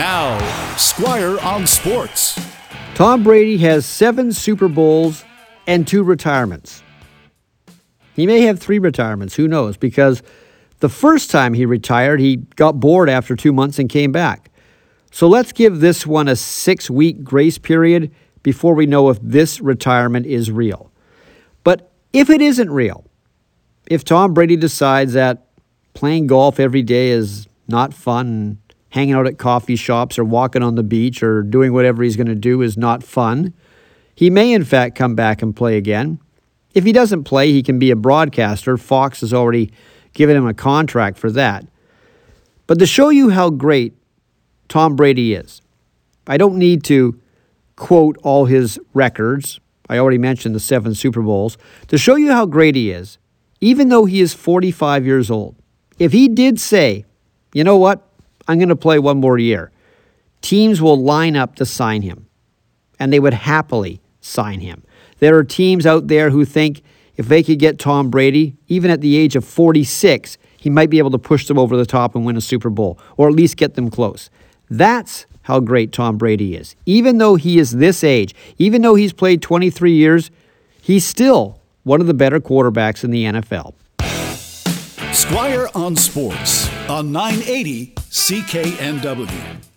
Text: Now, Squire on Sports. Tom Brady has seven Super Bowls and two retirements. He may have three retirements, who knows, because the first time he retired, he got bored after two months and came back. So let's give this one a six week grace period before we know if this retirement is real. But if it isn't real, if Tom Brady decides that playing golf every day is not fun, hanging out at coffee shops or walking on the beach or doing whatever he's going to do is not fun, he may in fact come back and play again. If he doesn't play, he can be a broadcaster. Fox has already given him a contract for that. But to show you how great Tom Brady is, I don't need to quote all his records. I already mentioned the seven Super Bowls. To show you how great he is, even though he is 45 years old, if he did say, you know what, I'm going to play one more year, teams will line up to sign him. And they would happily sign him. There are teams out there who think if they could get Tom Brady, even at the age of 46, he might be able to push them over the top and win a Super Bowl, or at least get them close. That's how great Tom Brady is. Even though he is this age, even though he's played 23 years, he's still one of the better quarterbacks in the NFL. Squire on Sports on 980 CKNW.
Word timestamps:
Now, 0.00 0.38
Squire 0.78 1.38
on 1.40 1.66
Sports. 1.66 2.40
Tom 2.94 3.22
Brady 3.22 3.58
has 3.58 3.84
seven 3.84 4.32
Super 4.32 4.66
Bowls 4.66 5.26
and 5.66 5.86
two 5.86 6.02
retirements. 6.02 6.82
He 8.16 8.26
may 8.26 8.40
have 8.40 8.58
three 8.58 8.78
retirements, 8.78 9.36
who 9.36 9.46
knows, 9.46 9.76
because 9.76 10.22
the 10.78 10.88
first 10.88 11.30
time 11.30 11.52
he 11.52 11.66
retired, 11.66 12.18
he 12.18 12.36
got 12.36 12.80
bored 12.80 13.10
after 13.10 13.36
two 13.36 13.52
months 13.52 13.78
and 13.78 13.90
came 13.90 14.10
back. 14.10 14.50
So 15.10 15.28
let's 15.28 15.52
give 15.52 15.80
this 15.80 16.06
one 16.06 16.28
a 16.28 16.36
six 16.36 16.88
week 16.88 17.22
grace 17.22 17.58
period 17.58 18.10
before 18.42 18.74
we 18.74 18.86
know 18.86 19.10
if 19.10 19.18
this 19.20 19.60
retirement 19.60 20.24
is 20.24 20.50
real. 20.50 20.90
But 21.62 21.92
if 22.14 22.30
it 22.30 22.40
isn't 22.40 22.70
real, 22.70 23.04
if 23.90 24.02
Tom 24.02 24.32
Brady 24.32 24.56
decides 24.56 25.12
that 25.12 25.48
playing 25.92 26.26
golf 26.26 26.58
every 26.58 26.82
day 26.82 27.10
is 27.10 27.48
not 27.68 27.92
fun, 27.92 28.56
hanging 28.90 29.14
out 29.14 29.26
at 29.26 29.38
coffee 29.38 29.76
shops 29.76 30.18
or 30.18 30.24
walking 30.24 30.62
on 30.62 30.74
the 30.74 30.82
beach 30.82 31.22
or 31.22 31.42
doing 31.42 31.72
whatever 31.72 32.02
he's 32.02 32.16
going 32.16 32.26
to 32.26 32.34
do 32.34 32.62
is 32.62 32.76
not 32.76 33.02
fun, 33.02 33.54
he 34.14 34.30
may 34.30 34.52
in 34.52 34.64
fact 34.64 34.96
come 34.96 35.14
back 35.14 35.42
and 35.42 35.56
play 35.56 35.76
again. 35.76 36.20
If 36.74 36.84
he 36.84 36.92
doesn't 36.92 37.24
play, 37.24 37.50
he 37.50 37.62
can 37.62 37.78
be 37.78 37.90
a 37.90 37.96
broadcaster. 37.96 38.76
Fox 38.76 39.20
has 39.22 39.32
already 39.32 39.72
given 40.12 40.36
him 40.36 40.46
a 40.46 40.54
contract 40.54 41.18
for 41.18 41.30
that. 41.32 41.66
But 42.66 42.78
to 42.78 42.86
show 42.86 43.08
you 43.08 43.30
how 43.30 43.50
great 43.50 43.94
Tom 44.68 44.94
Brady 44.94 45.34
is, 45.34 45.62
I 46.26 46.36
don't 46.36 46.56
need 46.56 46.84
to 46.84 47.20
quote 47.76 48.18
all 48.22 48.44
his 48.44 48.78
records. 48.94 49.58
I 49.88 49.98
already 49.98 50.18
mentioned 50.18 50.54
the 50.54 50.60
seven 50.60 50.94
Super 50.94 51.22
Bowls. 51.22 51.58
To 51.88 51.98
show 51.98 52.14
you 52.14 52.30
how 52.30 52.46
great 52.46 52.76
he 52.76 52.90
is, 52.92 53.18
even 53.60 53.88
though 53.88 54.04
he 54.04 54.20
is 54.20 54.34
45 54.34 55.04
years 55.04 55.30
old, 55.30 55.56
if 55.98 56.12
he 56.12 56.28
did 56.28 56.60
say, 56.60 57.04
you 57.52 57.64
know 57.64 57.76
what, 57.76 58.06
I'm 58.50 58.58
going 58.58 58.68
to 58.68 58.74
play 58.74 58.98
one 58.98 59.18
more 59.18 59.38
year, 59.38 59.70
teams 60.40 60.82
will 60.82 61.00
line 61.00 61.36
up 61.36 61.54
to 61.56 61.64
sign 61.64 62.02
him. 62.02 62.26
And 62.98 63.12
they 63.12 63.20
would 63.20 63.32
happily 63.32 64.00
sign 64.20 64.58
him. 64.58 64.82
There 65.20 65.36
are 65.36 65.44
teams 65.44 65.86
out 65.86 66.08
there 66.08 66.30
who 66.30 66.44
think 66.44 66.82
if 67.14 67.28
they 67.28 67.44
could 67.44 67.60
get 67.60 67.78
Tom 67.78 68.10
Brady, 68.10 68.56
even 68.66 68.90
at 68.90 69.02
the 69.02 69.16
age 69.16 69.36
of 69.36 69.44
46, 69.44 70.36
he 70.56 70.68
might 70.68 70.90
be 70.90 70.98
able 70.98 71.12
to 71.12 71.18
push 71.18 71.46
them 71.46 71.60
over 71.60 71.76
the 71.76 71.86
top 71.86 72.16
and 72.16 72.26
win 72.26 72.36
a 72.36 72.40
Super 72.40 72.70
Bowl, 72.70 72.98
or 73.16 73.28
at 73.28 73.34
least 73.34 73.56
get 73.56 73.74
them 73.74 73.88
close. 73.88 74.30
That's 74.68 75.26
how 75.42 75.60
great 75.60 75.92
Tom 75.92 76.18
Brady 76.18 76.56
is. 76.56 76.74
Even 76.86 77.18
though 77.18 77.36
he 77.36 77.56
is 77.60 77.70
this 77.70 78.02
age, 78.02 78.34
even 78.58 78.82
though 78.82 78.96
he's 78.96 79.12
played 79.12 79.42
23 79.42 79.92
years, 79.92 80.32
he's 80.82 81.04
still 81.04 81.60
one 81.84 82.00
of 82.00 82.08
the 82.08 82.14
better 82.14 82.40
quarterbacks 82.40 83.04
in 83.04 83.12
the 83.12 83.26
NFL. 83.26 83.74
Squire 85.14 85.68
on 85.72 85.94
Sports 85.94 86.68
on 86.88 87.12
980 87.12 87.94
CKNW. 88.10 89.69